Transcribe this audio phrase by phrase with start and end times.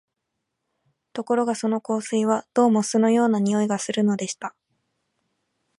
[1.13, 4.55] ところがその香水は、どうも酢のような匂いがするのでした